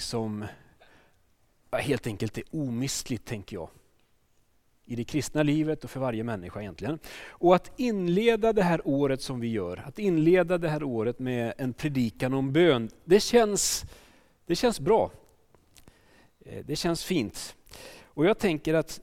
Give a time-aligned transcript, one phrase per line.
[0.00, 0.48] någonting
[1.70, 3.68] som helt enkelt är omistligt, tänker jag.
[4.84, 6.98] I det kristna livet och för varje människa egentligen.
[7.28, 11.52] Och att inleda det här året som vi gör, att inleda det här året med
[11.58, 13.84] en predikan om bön, det känns,
[14.46, 15.10] det känns bra.
[16.44, 17.56] Eh, det känns fint.
[18.14, 19.00] Och jag tänker att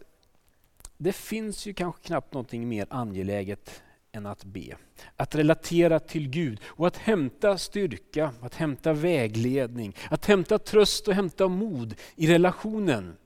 [0.97, 3.83] det finns ju kanske knappt någonting mer angeläget
[4.17, 4.77] än att be.
[5.15, 11.13] Att relatera till Gud och att hämta styrka, att hämta vägledning, att hämta tröst och
[11.13, 13.17] hämta mod i relationen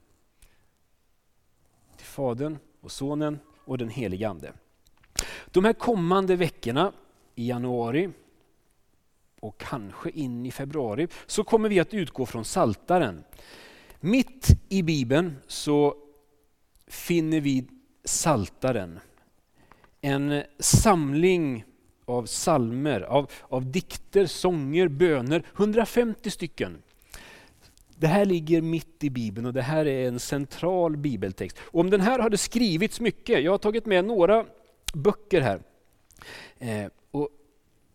[1.97, 4.53] till Fadern och Sonen och den helige Ande.
[5.45, 6.91] De här kommande veckorna
[7.35, 8.09] i januari
[9.39, 13.23] och kanske in i februari så kommer vi att utgå från Saltaren.
[13.99, 15.95] Mitt i Bibeln så
[16.87, 17.67] finner vi
[18.03, 18.99] Saltaren.
[20.01, 21.65] En samling
[22.05, 26.81] av salmer, av, av dikter, sånger, böner, 150 stycken.
[27.95, 31.57] Det här ligger mitt i Bibeln och det här är en central bibeltext.
[31.61, 33.43] Och om den här har det skrivits mycket.
[33.43, 34.45] Jag har tagit med några
[34.93, 35.61] böcker här.
[36.59, 37.29] Eh, och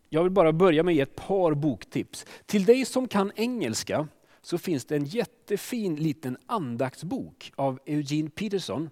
[0.09, 2.25] jag vill bara börja med att ge ett par boktips.
[2.45, 4.07] Till dig som kan engelska
[4.41, 8.89] så finns det en jättefin liten andaktsbok av Eugene Peterson.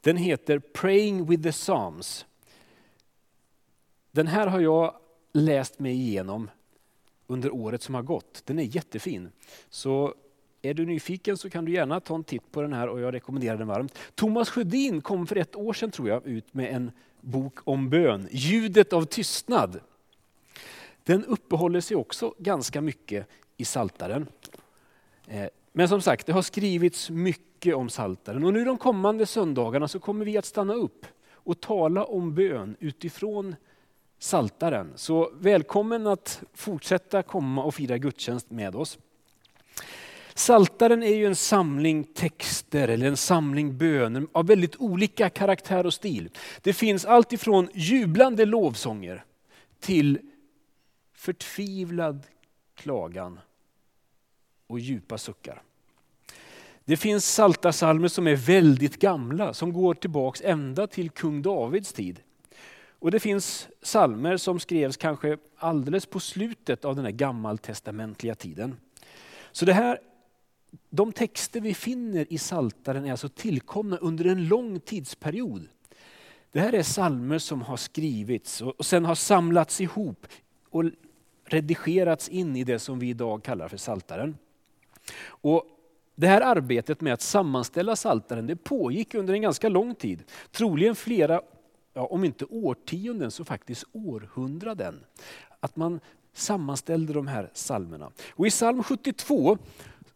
[0.00, 2.26] Den heter Praying with the Psalms.
[4.10, 4.94] Den här har jag
[5.32, 6.50] läst mig igenom
[7.26, 8.42] under året som har gått.
[8.44, 9.28] Den är jättefin.
[9.68, 10.14] Så
[10.62, 13.14] är du nyfiken så kan du gärna ta en titt på den här och jag
[13.14, 13.98] rekommenderar den varmt.
[14.14, 18.28] Thomas Sjödin kom för ett år sedan tror jag ut med en bok om bön,
[18.30, 19.80] Ljudet av tystnad.
[21.04, 24.26] Den uppehåller sig också ganska mycket i Saltaren.
[25.26, 25.48] Eh,
[25.78, 30.00] men som sagt, det har skrivits mycket om Saltaren och nu de kommande söndagarna så
[30.00, 33.56] kommer vi att stanna upp och tala om bön utifrån
[34.18, 34.92] Saltaren.
[34.96, 38.98] Så välkommen att fortsätta komma och fira gudstjänst med oss.
[40.34, 45.94] Saltaren är ju en samling texter eller en samling böner av väldigt olika karaktär och
[45.94, 46.30] stil.
[46.62, 49.24] Det finns allt ifrån jublande lovsånger
[49.80, 50.18] till
[51.14, 52.26] förtvivlad
[52.74, 53.40] klagan
[54.66, 55.62] och djupa suckar.
[56.88, 62.20] Det finns saltarsalmer som är väldigt gamla, som går tillbaks ända till kung Davids tid.
[62.98, 68.76] Och det finns salmer som skrevs kanske alldeles på slutet av den här gammaltestamentliga tiden.
[69.52, 69.98] Så det här,
[70.90, 75.68] de texter vi finner i Saltaren är alltså tillkomna under en lång tidsperiod.
[76.52, 80.26] Det här är salmer som har skrivits och sen har samlats ihop
[80.70, 80.84] och
[81.44, 84.36] redigerats in i det som vi idag kallar för Saltaren.
[85.22, 85.74] Och
[86.20, 90.24] det här arbetet med att sammanställa Saltaren det pågick under en ganska lång tid.
[90.50, 91.42] Troligen flera
[91.92, 95.04] ja, om inte årtionden så faktiskt århundraden.
[95.60, 96.00] Att man
[96.32, 98.10] sammanställde de här psalmerna.
[98.30, 99.58] Och I psalm 72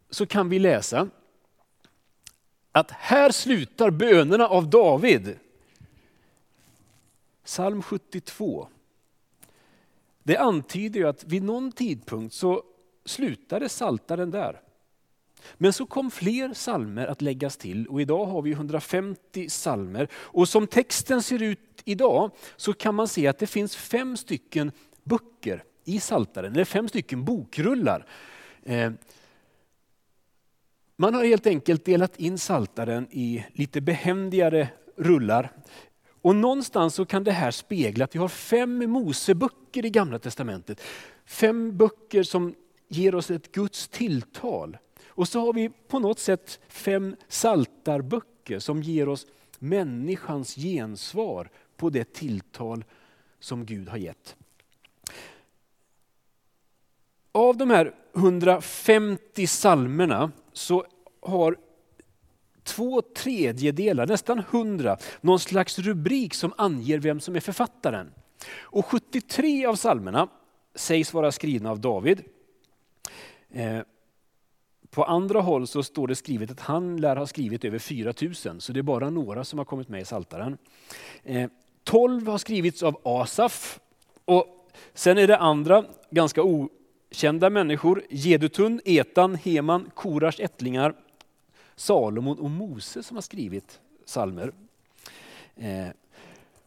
[0.09, 1.07] så kan vi läsa
[2.71, 5.39] att här slutar bönerna av David.
[7.45, 8.67] Psalm 72.
[10.23, 12.63] Det antyder ju att vid någon tidpunkt så
[13.05, 14.62] slutade saltaren där.
[15.57, 20.07] Men så kom fler salmer att läggas till och idag har vi 150 salmer.
[20.13, 24.71] Och som texten ser ut idag så kan man se att det finns fem stycken
[25.03, 28.05] böcker i Saltaren, eller fem stycken bokrullar.
[28.63, 28.91] Eh,
[30.95, 34.67] man har helt enkelt delat in Saltaren i lite behändigare
[34.97, 35.51] rullar.
[36.21, 40.81] Och någonstans så kan det här spegla att vi har fem Moseböcker i Gamla Testamentet.
[41.25, 42.55] Fem böcker som
[42.87, 44.77] ger oss ett Guds tilltal.
[45.15, 49.27] Och så har vi på något sätt fem saltarböcker som ger oss
[49.59, 52.83] människans gensvar på det tilltal
[53.39, 54.35] som Gud har gett.
[57.31, 60.85] Av de här 150 salmerna så
[61.21, 61.57] har
[62.63, 68.13] två tredjedelar, nästan 100, någon slags rubrik som anger vem som är författaren.
[68.59, 70.27] Och 73 av salmerna
[70.75, 72.23] sägs vara skrivna av David.
[73.51, 73.79] Eh,
[74.93, 78.73] på andra håll så står det skrivet att han lär ha skrivit över 4000, så
[78.73, 80.57] det är bara några som har kommit med i Saltaren.
[81.23, 81.49] Eh,
[81.83, 83.79] 12 har skrivits av Asaf
[84.25, 88.03] och sen är det andra ganska okända människor.
[88.09, 90.93] Gedutun, Etan, Heman, Korars ättlingar,
[91.75, 94.51] Salomon och Mose som har skrivit salmer.
[95.55, 95.87] Eh,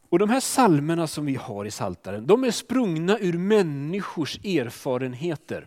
[0.08, 5.67] och de här salmerna som vi har i Saltaren, de är sprungna ur människors erfarenheter.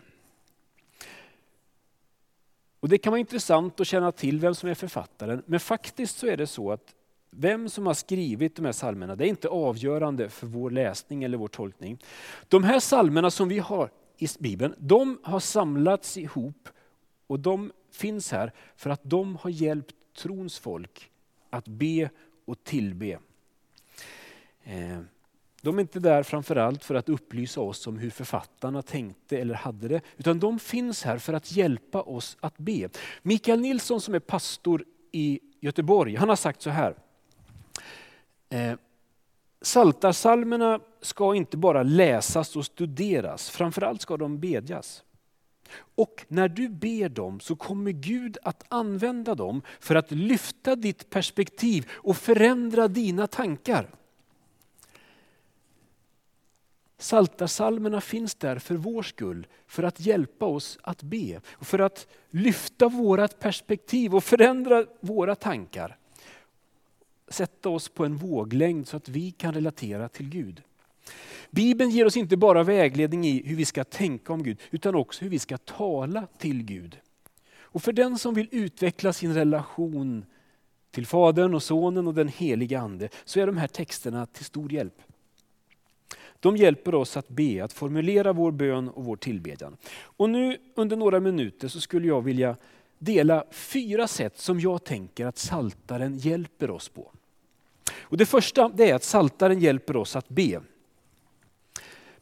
[2.80, 6.26] Och Det kan vara intressant att känna till vem som är författaren, men faktiskt så
[6.26, 6.94] är det så att
[7.30, 11.38] vem som har skrivit de här salmerna, det är inte avgörande för vår läsning eller
[11.38, 11.98] vår tolkning.
[12.48, 16.68] De här salmerna som vi har i Bibeln, de har samlats ihop
[17.26, 21.10] Och de finns här för att de har hjälpt trons folk
[21.50, 22.10] att be
[22.44, 23.18] och tillbe.
[24.64, 25.00] Eh,
[25.62, 29.88] de är inte där framförallt för att upplysa oss om hur författarna tänkte eller hade
[29.88, 32.88] det, utan de finns här för att hjälpa oss att be.
[33.22, 36.94] Mikael Nilsson som är pastor i Göteborg, han har sagt så här.
[38.48, 38.74] Eh,
[39.62, 45.04] Saltarsalmerna ska inte bara läsas och studeras, framförallt ska de bedjas.
[45.94, 51.10] Och när du ber dem så kommer Gud att använda dem för att lyfta ditt
[51.10, 53.90] perspektiv och förändra dina tankar.
[57.00, 61.40] Saltarsalmerna finns där för vår skull, för att hjälpa oss att be.
[61.50, 65.96] Och för att lyfta vårat perspektiv och förändra våra tankar.
[67.28, 70.62] Sätta oss på en våglängd så att vi kan relatera till Gud.
[71.50, 75.24] Bibeln ger oss inte bara vägledning i hur vi ska tänka om Gud, utan också
[75.24, 76.96] hur vi ska tala till Gud.
[77.60, 80.24] Och för den som vill utveckla sin relation
[80.90, 84.72] till Fadern och Sonen och den helige Ande, så är de här texterna till stor
[84.72, 85.02] hjälp.
[86.40, 89.76] De hjälper oss att be, att formulera vår bön och vår tillbedjan.
[90.02, 92.56] Och nu under några minuter så skulle jag vilja
[92.98, 97.12] dela fyra sätt som jag tänker att saltaren hjälper oss på.
[98.00, 100.60] Och det första det är att saltaren hjälper oss att be.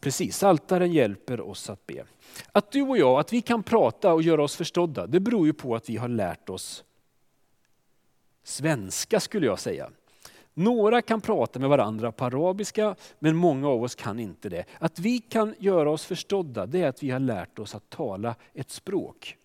[0.01, 2.05] Precis, saltaren hjälper oss att be.
[2.53, 5.53] Att du och jag, att vi kan prata och göra oss förstådda, det beror ju
[5.53, 6.85] på att vi har lärt oss
[8.49, 9.91] svenska skulle jag säga.
[10.59, 14.65] Några kan prata med varandra på arabiska, men många av oss kan inte det.
[14.79, 18.35] Att vi kan göra oss förstådda, det är att vi har lärt oss att tala
[18.55, 19.37] ett språk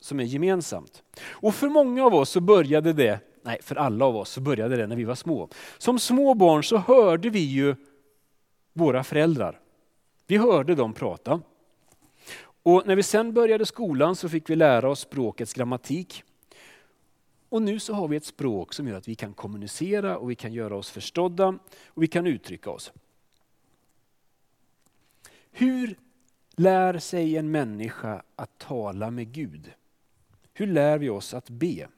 [0.00, 1.02] som är gemensamt.
[1.28, 4.76] Och för många av oss så började det, nej för alla av oss så började
[4.76, 5.48] det när vi var små.
[5.78, 7.76] Som små barn så hörde vi ju
[8.72, 9.60] våra föräldrar.
[10.26, 11.40] Vi hörde dem prata.
[12.62, 16.24] Och när vi sen började skolan så fick vi lära oss språkets grammatik.
[17.50, 20.34] Och nu så har vi ett språk som gör att vi kan kommunicera och vi
[20.34, 22.92] kan göra oss förstådda och vi kan uttrycka oss.
[25.50, 25.98] Hur
[26.56, 29.72] lär sig en människa att tala med Gud?
[30.52, 31.88] Hur lär vi oss att be?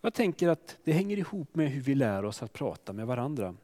[0.00, 3.54] Jag tänker att det hänger ihop med hur vi lär oss att prata med varandra.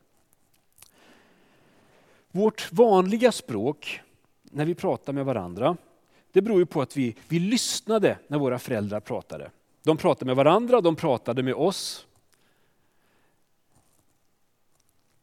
[2.31, 4.01] Vårt vanliga språk
[4.43, 5.77] när vi pratar med varandra,
[6.33, 9.51] det beror ju på att vi, vi lyssnade när våra föräldrar pratade.
[9.83, 12.07] De pratade med varandra, de pratade med oss.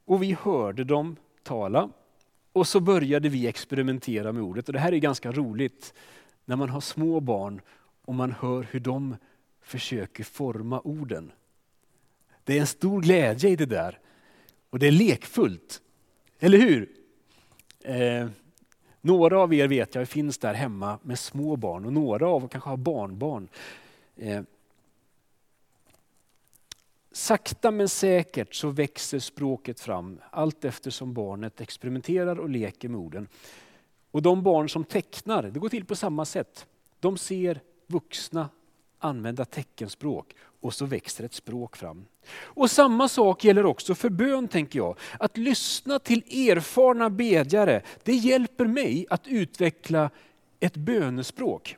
[0.05, 1.89] Och vi hörde dem tala.
[2.51, 4.67] Och så började vi experimentera med ordet.
[4.67, 5.93] Och det här är ganska roligt
[6.45, 7.61] när man har små barn
[8.05, 9.15] och man hör hur de
[9.61, 11.31] försöker forma orden.
[12.43, 13.99] Det är en stor glädje i det där.
[14.69, 15.81] Och det är lekfullt.
[16.39, 16.89] Eller hur?
[17.81, 18.27] Eh,
[19.05, 22.47] några av er vet jag finns där hemma med små barn och några av er
[22.47, 23.47] kanske har barnbarn.
[24.15, 24.41] Eh,
[27.11, 33.27] sakta men säkert så växer språket fram allt eftersom barnet experimenterar och leker med orden.
[34.11, 36.67] Och de barn som tecknar, det går till på samma sätt.
[36.99, 38.49] De ser vuxna
[38.99, 42.05] använda teckenspråk och så växer ett språk fram.
[42.41, 44.97] Och samma sak gäller också för bön tänker jag.
[45.19, 50.09] Att lyssna till erfarna bedjare, det hjälper mig att utveckla
[50.59, 51.77] ett bönespråk.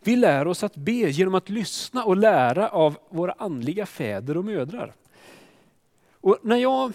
[0.00, 4.44] Vi lär oss att be genom att lyssna och lära av våra andliga fäder och
[4.44, 4.94] mödrar.
[6.12, 6.92] Och när jag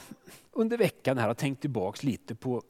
[0.51, 2.63] under veckan här har tänkt tillbaks lite på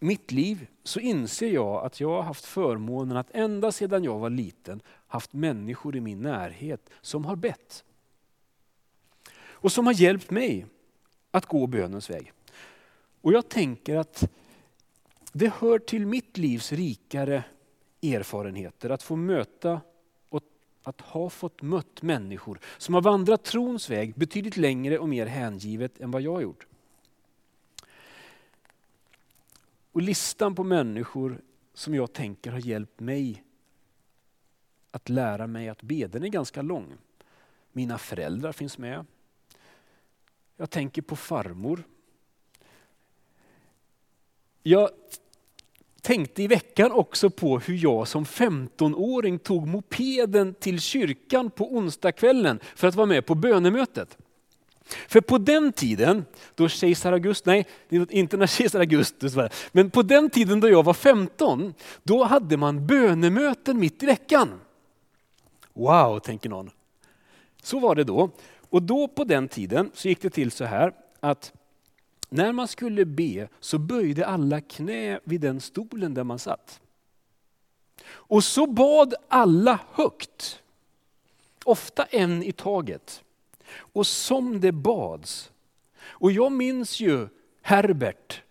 [0.00, 4.30] mitt liv så inser jag att jag har haft förmånen att ända sedan jag var
[4.30, 7.84] liten haft människor i min närhet som har bett.
[9.40, 10.66] Och som har hjälpt mig
[11.30, 12.32] att gå bönens väg.
[13.20, 14.30] Och jag tänker att
[15.32, 17.44] det hör till mitt livs rikare
[18.02, 19.80] erfarenheter att få möta
[20.28, 20.42] och
[20.82, 26.00] att ha fått mött människor som har vandrat trons väg betydligt längre och mer hängivet
[26.00, 26.66] än vad jag har gjort.
[29.92, 31.40] Och listan på människor
[31.74, 33.44] som jag tänker har hjälpt mig
[34.90, 36.92] att lära mig att be, den är ganska lång.
[37.72, 39.06] Mina föräldrar finns med.
[40.56, 41.82] Jag tänker på farmor.
[44.62, 44.90] Jag
[46.00, 52.60] tänkte i veckan också på hur jag som 15-åring tog mopeden till kyrkan på onsdagskvällen
[52.62, 54.18] för att vara med på bönemötet.
[55.08, 57.66] För på den tiden, då kejsar Augustus, nej
[58.10, 62.56] inte när kejsar Augustus var men på den tiden då jag var 15, då hade
[62.56, 64.60] man bönemöten mitt i veckan.
[65.72, 66.70] Wow, tänker någon.
[67.62, 68.30] Så var det då.
[68.70, 71.52] Och då på den tiden så gick det till så här att
[72.28, 76.80] när man skulle be så böjde alla knä vid den stolen där man satt.
[78.10, 80.62] Och så bad alla högt,
[81.64, 83.22] ofta en i taget.
[83.72, 85.52] Och som det bads.
[86.02, 87.28] Och jag minns ju
[87.62, 88.42] Herbert,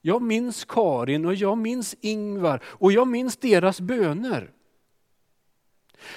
[0.00, 4.50] jag minns Karin och jag minns Ingvar och jag minns deras böner.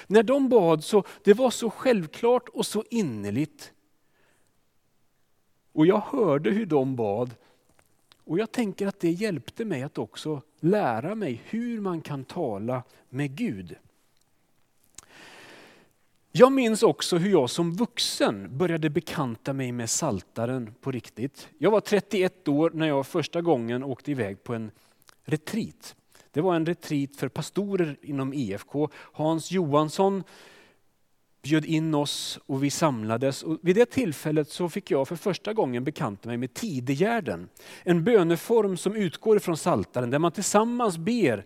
[0.06, 3.72] När de bad så det var så självklart och så innerligt.
[5.72, 7.34] Och jag hörde hur de bad
[8.26, 12.82] och jag tänker att det hjälpte mig att också lära mig hur man kan tala
[13.08, 13.76] med Gud.
[16.38, 21.48] Jag minns också hur jag som vuxen började bekanta mig med saltaren på riktigt.
[21.58, 24.70] Jag var 31 år när jag första gången åkte iväg på en
[25.24, 25.96] retreat.
[26.30, 28.88] Det var en retreat för pastorer inom IFK.
[28.94, 30.24] Hans Johansson
[31.42, 33.42] bjöd in oss och vi samlades.
[33.42, 37.48] Och vid det tillfället så fick jag för första gången bekanta mig med tidegärden.
[37.82, 41.44] En böneform som utgår från saltaren där man tillsammans ber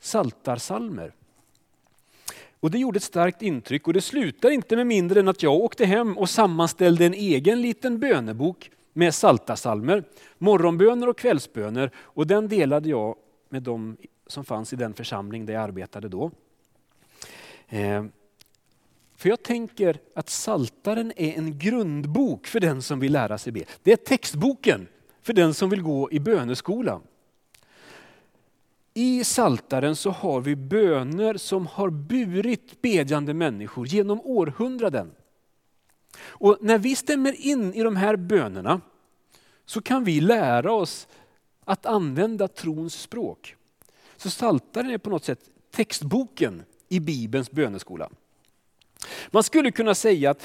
[0.00, 1.14] saltarsalmer.
[2.62, 5.54] Och det gjorde ett starkt intryck och det slutar inte med mindre än att jag
[5.54, 10.04] åkte hem och sammanställde en egen liten bönebok med saltarsalmer,
[10.38, 13.16] morgonböner och kvällsböner och den delade jag
[13.48, 16.30] med de som fanns i den församling där jag arbetade då.
[17.68, 18.04] Eh,
[19.16, 23.64] för jag tänker att Saltaren är en grundbok för den som vill lära sig be.
[23.82, 24.88] Det är textboken
[25.22, 27.00] för den som vill gå i böneskola.
[28.94, 35.10] I Saltaren så har vi böner som har burit bedjande människor genom århundraden.
[36.18, 38.80] Och när vi stämmer in i de här bönerna
[39.64, 41.08] så kan vi lära oss
[41.64, 43.56] att använda trons språk.
[44.16, 48.10] Så Saltaren är på något sätt textboken i Bibelns böneskola.
[49.30, 50.42] Man skulle kunna säga att,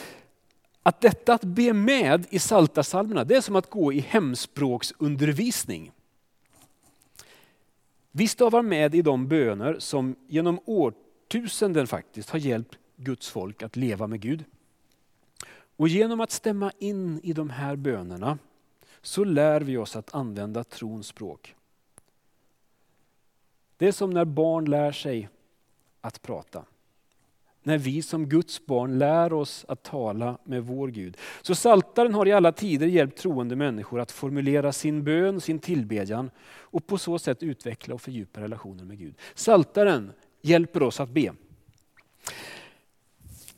[0.84, 5.92] att detta att be med i Saltarsalmerna, det är som att gå i hemspråksundervisning.
[8.18, 13.76] Vi stavar med i de böner som genom årtusenden faktiskt har hjälpt Guds folk att
[13.76, 14.44] leva med Gud.
[15.76, 18.38] Och genom att stämma in i de här bönerna
[19.02, 21.56] så lär vi oss att använda trons språk.
[23.78, 25.30] Det är som när barn lär sig
[26.02, 26.66] att prata.
[27.68, 31.18] När vi som Guds barn lär oss att tala med vår Gud.
[31.42, 36.32] Så Saltaren har i alla tider hjälpt troende människor att formulera sin bön, sin tillbedjan
[36.50, 39.16] och på så sätt utveckla och fördjupa relationen med Gud.
[39.36, 41.34] Saltaren hjälper oss att be.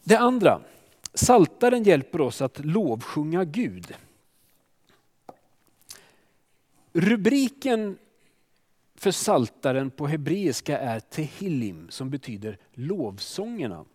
[0.04, 0.62] Det andra,
[1.14, 3.94] Saltaren hjälper oss att lovsjunga Gud.
[6.94, 7.98] Rubriken
[8.96, 13.86] för saltaren på hebreiska är Tehillim som betyder lovsångerna.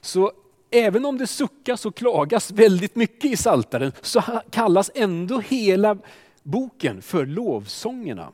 [0.00, 0.32] Så
[0.70, 5.98] även om det suckas och klagas väldigt mycket i saltaren så kallas ändå hela
[6.42, 8.32] boken för lovsångerna.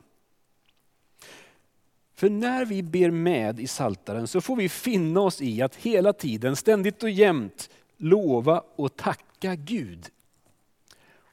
[2.13, 6.13] För när vi ber med i saltaren så får vi finna oss i att hela
[6.13, 10.09] tiden, ständigt och jämt lova och tacka Gud.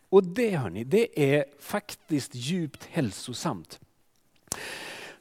[0.09, 3.81] Och det hörni, det är faktiskt djupt hälsosamt.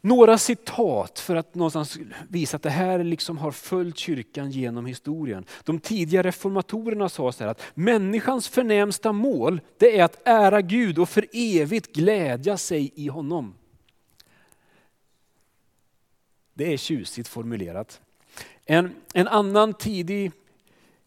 [0.07, 1.97] Några citat för att någonstans
[2.29, 5.45] visa att det här liksom har följt kyrkan genom historien.
[5.63, 10.99] De tidiga reformatorerna sa så här att människans förnämsta mål det är att ära Gud
[10.99, 13.53] och för evigt glädja sig i honom.
[16.53, 18.01] Det är tjusigt formulerat.
[18.65, 20.31] En, en annan tidig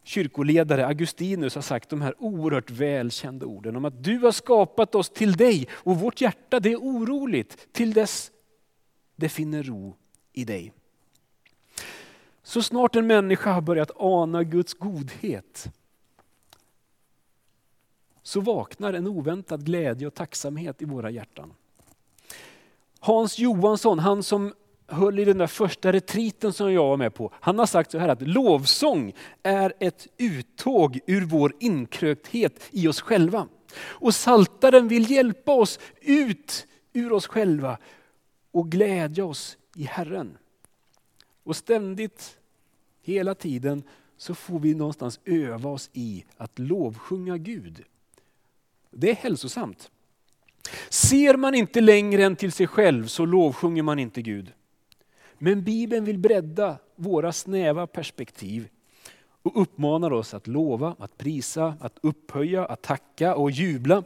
[0.03, 5.09] kyrkoledare, Augustinus, har sagt de här oerhört välkända orden om att du har skapat oss
[5.09, 8.31] till dig och vårt hjärta det är oroligt till dess
[9.21, 9.95] det finner ro
[10.33, 10.73] i dig.
[12.43, 15.71] Så snart en människa har börjat ana Guds godhet
[18.23, 21.53] så vaknar en oväntad glädje och tacksamhet i våra hjärtan.
[22.99, 24.53] Hans Johansson, han som
[24.87, 27.33] höll i den där första retriten som jag var med på.
[27.33, 29.13] Han har sagt så här att lovsång
[29.43, 33.47] är ett uttåg ur vår inkrökthet i oss själva.
[33.77, 37.77] Och saltaren vill hjälpa oss ut ur oss själva
[38.51, 40.37] och glädja oss i Herren.
[41.43, 42.37] Och ständigt,
[43.01, 43.83] hela tiden,
[44.17, 47.83] så får vi någonstans öva oss i att lovsjunga Gud.
[48.91, 49.91] Det är hälsosamt.
[50.89, 54.53] Ser man inte längre än till sig själv så lovsjunger man inte Gud.
[55.37, 58.69] Men Bibeln vill bredda våra snäva perspektiv
[59.43, 64.03] och uppmanar oss att lova, att prisa, att upphöja, att tacka och jubla.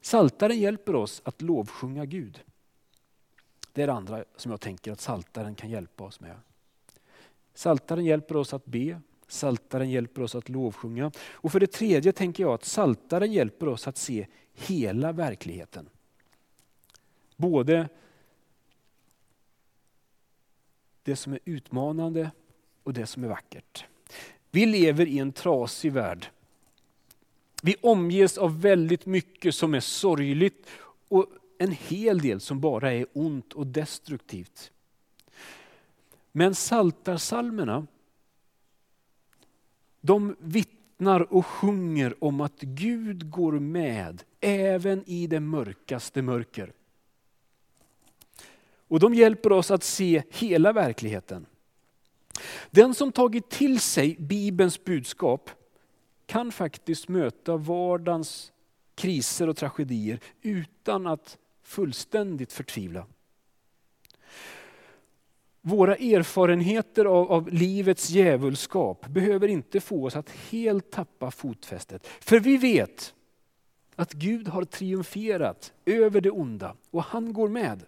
[0.00, 2.40] Saltaren hjälper oss att lovsjunga Gud.
[3.72, 6.36] Det är det andra som jag tänker att Saltaren kan hjälpa oss med.
[7.54, 11.12] Saltaren hjälper oss att be, Saltaren hjälper oss att lovsjunga.
[11.32, 15.88] Och för det tredje tänker jag att Saltaren hjälper oss att se hela verkligheten.
[17.36, 17.88] Både
[21.02, 22.30] det som är utmanande
[22.82, 23.84] och det som är vackert.
[24.50, 26.26] Vi lever i en trasig värld.
[27.62, 30.66] Vi omges av väldigt mycket som är sorgligt
[31.08, 31.26] och
[31.62, 34.72] en hel del som bara är ont och destruktivt.
[36.32, 37.86] Men saltarsalmerna,
[40.00, 46.72] de vittnar och sjunger om att Gud går med även i det mörkaste mörker.
[48.88, 51.46] Och de hjälper oss att se hela verkligheten.
[52.70, 55.50] Den som tagit till sig Bibelns budskap
[56.26, 58.52] kan faktiskt möta vardagens
[58.94, 63.06] kriser och tragedier utan att fullständigt förtvivla.
[65.62, 72.06] Våra erfarenheter av, av, livets djävulskap behöver inte få oss att helt tappa fotfästet.
[72.20, 73.14] För vi vet
[73.96, 77.82] att Gud har triumferat över det onda och han går med.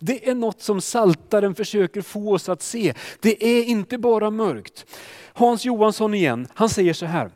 [0.00, 2.94] Det är något som saltaren försöker få oss att se.
[3.20, 4.86] Det är inte bara mörkt.
[5.32, 7.30] Hans Johansson igen, han säger så här.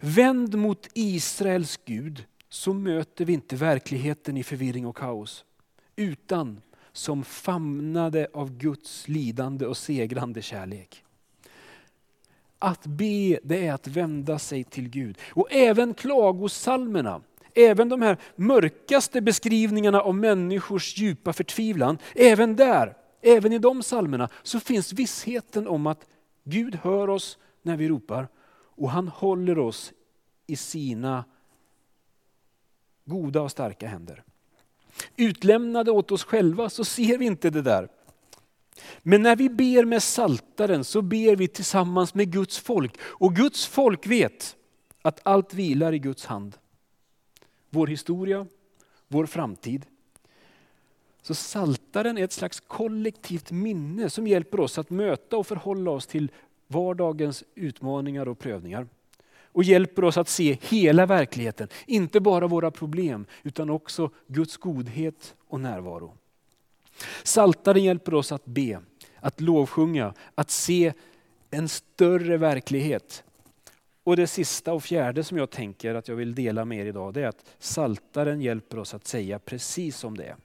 [0.00, 2.24] Vänd mot Israels Gud
[2.56, 5.44] så möter vi inte verkligheten i förvirring och kaos.
[5.96, 6.60] Utan
[6.92, 11.04] som famnade av Guds lidande och segrande kärlek.
[12.58, 15.18] Att be det är att vända sig till Gud.
[15.32, 17.20] Och även klagosalmerna
[17.54, 24.28] även de här mörkaste beskrivningarna av människors djupa förtvivlan, även där, även i de psalmerna,
[24.42, 26.06] så finns vissheten om att
[26.44, 28.28] Gud hör oss när vi ropar
[28.76, 29.92] och han håller oss
[30.46, 31.24] i sina
[33.06, 34.22] goda och starka händer.
[35.16, 37.88] Utlämnade åt oss själva så ser vi inte det där.
[39.02, 43.00] Men när vi ber med saltaren så ber vi tillsammans med Guds folk.
[43.02, 44.56] Och Guds folk vet
[45.02, 46.58] att allt vilar i Guds hand
[47.70, 48.46] vår historia,
[49.08, 49.86] vår framtid.
[51.22, 56.06] Så saltaren är ett slags kollektivt minne som hjälper oss att möta och förhålla oss
[56.06, 56.30] till
[56.66, 58.86] vardagens utmaningar och prövningar.
[59.56, 65.34] Och hjälper oss att se hela verkligheten, inte bara våra problem utan också Guds godhet
[65.48, 66.16] och närvaro.
[67.22, 68.80] Saltaren hjälper oss att be,
[69.20, 70.92] att lovsjunga, att se
[71.50, 73.24] en större verklighet
[74.04, 77.14] och det sista och fjärde som jag tänker att jag vill dela med er idag,
[77.14, 80.36] det är att saltaren hjälper oss att säga precis som det är.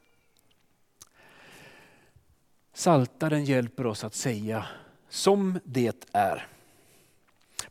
[2.74, 4.66] Saltaren hjälper oss att säga
[5.10, 6.48] som det är.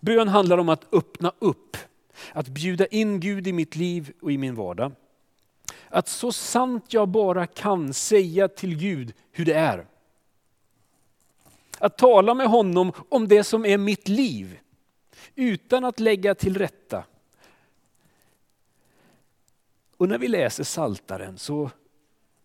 [0.00, 1.76] Bön handlar om att öppna upp,
[2.32, 4.92] att bjuda in Gud i mitt liv och i min vardag.
[5.88, 9.86] Att så sant jag bara kan säga till Gud hur det är.
[11.78, 14.58] Att tala med honom om det som är mitt liv
[15.34, 17.04] utan att lägga till rätta.
[19.96, 21.70] Och när vi läser Saltaren så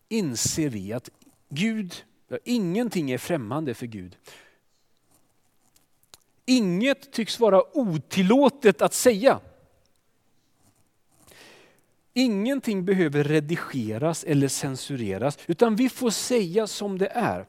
[0.09, 1.09] inser vi att
[1.49, 1.95] Gud,
[2.43, 4.17] ingenting är främmande för Gud.
[6.45, 9.39] Inget tycks vara otillåtet att säga.
[12.13, 17.45] Ingenting behöver redigeras eller censureras, utan vi får säga som det är.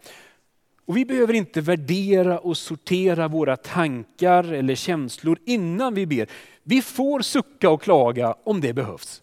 [0.84, 6.28] Och vi behöver inte värdera och sortera våra tankar eller känslor innan vi ber.
[6.62, 9.22] Vi får sucka och klaga om det behövs.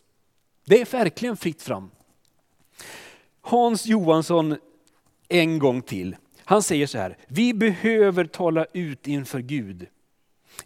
[0.66, 1.92] Det är verkligen fritt fram.
[3.42, 4.58] Hans Johansson
[5.28, 6.16] en gång till.
[6.46, 9.88] Han säger så här, vi behöver tala ut inför Gud.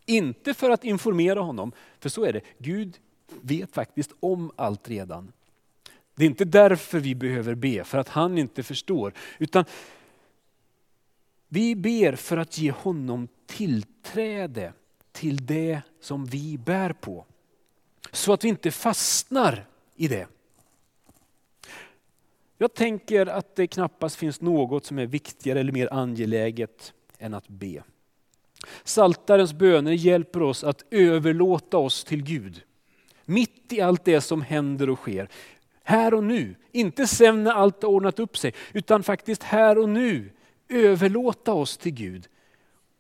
[0.06, 2.42] Inte för att informera honom, för så är det.
[2.58, 2.98] Gud
[3.42, 5.32] vet faktiskt om allt redan.
[6.16, 9.14] Det är inte därför vi behöver be, för att han inte förstår.
[9.38, 9.66] Utan
[11.48, 14.74] vi ber för att ge honom tillträde
[15.12, 17.26] till det som vi bär på.
[18.12, 20.28] Så att vi inte fastnar i det.
[22.58, 27.48] Jag tänker att det knappast finns något som är viktigare eller mer angeläget än att
[27.48, 27.84] be.
[28.84, 32.62] Saltarens böner hjälper oss att överlåta oss till Gud.
[33.26, 35.30] Mitt i allt det som händer och sker.
[35.84, 39.90] Här och nu, inte sen när allt har ordnat upp sig, utan faktiskt här och
[39.90, 40.30] nu
[40.70, 42.28] överlåta oss till Gud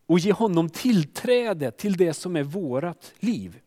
[0.06, 3.60] och ge honom tillträde till det som är vårat liv.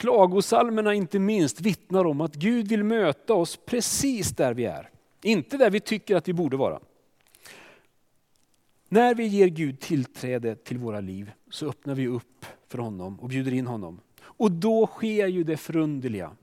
[0.00, 4.90] Klagosalmerna inte minst vittnar om att Gud vill möta oss precis där vi är.
[5.22, 6.80] Inte där vi tycker att vi borde vara.
[8.88, 13.28] När vi ger Gud tillträde till våra liv så öppnar vi upp för honom och
[13.28, 14.00] bjuder in honom.
[14.22, 16.36] Och då sker ju det förunderliga.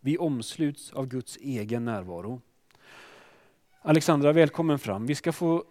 [0.00, 2.40] Vi omsluts av Guds egen närvaro.
[3.80, 5.06] Alexandra, välkommen fram.
[5.06, 5.64] Vi ska få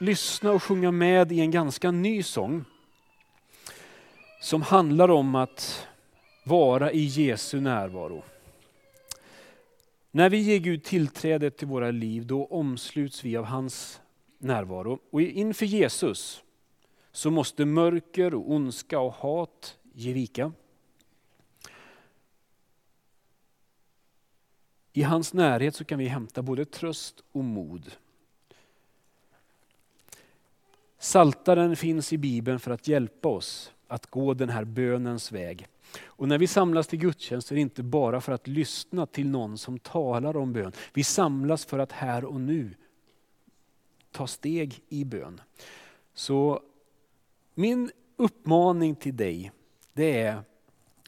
[0.00, 2.64] lyssna och sjunga med i en ganska ny sång
[4.40, 5.86] som handlar om att
[6.44, 8.22] vara i Jesu närvaro.
[10.10, 14.00] När vi ger Gud tillträde till våra liv, då omsluts vi av hans
[14.38, 14.98] närvaro.
[15.10, 16.42] Och inför Jesus
[17.12, 20.52] så måste mörker, och ondska och hat ge vika.
[24.92, 27.92] I hans närhet så kan vi hämta både tröst och mod.
[30.98, 35.66] Saltaren finns i Bibeln för att hjälpa oss att gå den här bönens väg.
[36.04, 39.58] Och när vi samlas till gudstjänst är det inte bara för att lyssna till någon
[39.58, 40.72] som talar om bön.
[40.92, 42.74] Vi samlas för att här och nu
[44.12, 45.40] ta steg i bön.
[46.14, 46.62] Så
[47.54, 49.52] min uppmaning till dig
[49.92, 50.42] det är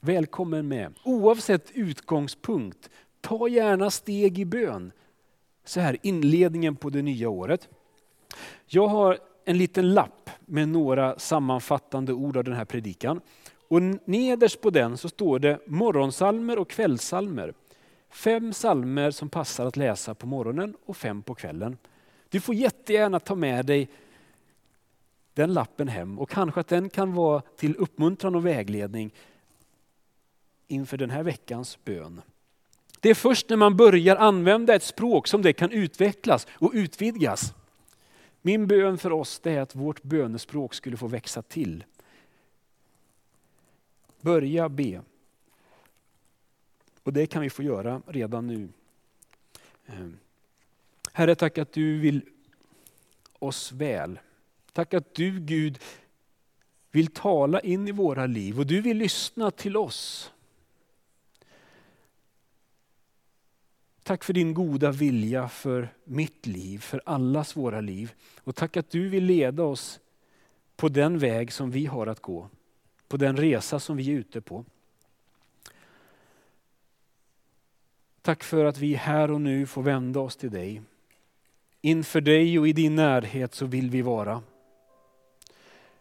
[0.00, 0.94] välkommen med.
[1.04, 2.90] Oavsett utgångspunkt,
[3.20, 4.92] ta gärna steg i bön.
[5.64, 7.68] Så här inledningen på det nya året.
[8.66, 9.18] Jag har
[9.50, 13.20] en liten lapp med några sammanfattande ord av den här predikan.
[13.68, 17.54] Och nederst på den så står det morgonsalmer och kvällsalmer.
[18.10, 21.78] Fem salmer som passar att läsa på morgonen och fem på kvällen.
[22.28, 23.88] Du får jättegärna ta med dig
[25.34, 29.10] den lappen hem och kanske att den kan vara till uppmuntran och vägledning
[30.68, 32.20] inför den här veckans bön.
[33.00, 37.54] Det är först när man börjar använda ett språk som det kan utvecklas och utvidgas.
[38.42, 41.84] Min bön för oss är att vårt bönespråk skulle få växa till.
[44.20, 45.02] Börja be.
[47.02, 48.68] Och det kan vi få göra redan nu.
[49.86, 50.08] Eh,
[51.12, 52.22] Herre, tack att du vill
[53.38, 54.18] oss väl.
[54.72, 55.78] Tack att du Gud
[56.90, 60.32] vill tala in i våra liv och du vill lyssna till oss.
[64.02, 68.12] Tack för din goda vilja för mitt liv, för allas våra liv.
[68.44, 70.00] Och tack att du vill leda oss
[70.76, 72.48] på den väg som vi har att gå.
[73.08, 74.64] På den resa som vi är ute på.
[78.22, 80.82] Tack för att vi här och nu får vända oss till dig.
[81.80, 84.42] Inför dig och i din närhet så vill vi vara.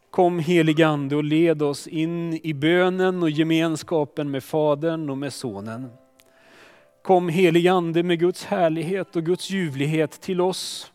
[0.09, 5.33] Kom helige Ande och led oss in i bönen och gemenskapen med Fadern och med
[5.33, 5.89] Sonen.
[7.01, 10.91] Kom heligande med Guds härlighet och Guds ljuvlighet till oss,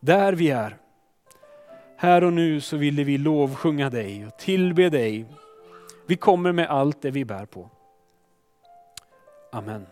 [0.00, 0.76] där vi är.
[1.96, 5.24] Här och nu så ville vi lovsjunga dig och tillbe dig.
[6.06, 7.70] Vi kommer med allt det vi bär på.
[9.52, 9.86] Amen.